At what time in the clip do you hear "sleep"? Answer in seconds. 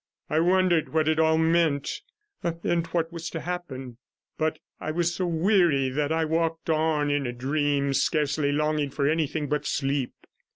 9.67-10.13